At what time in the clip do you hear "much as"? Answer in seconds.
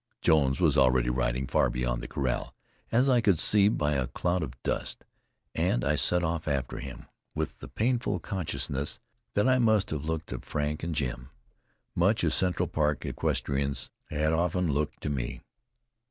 11.93-12.33